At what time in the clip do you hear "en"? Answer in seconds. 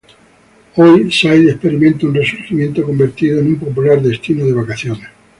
3.39-3.49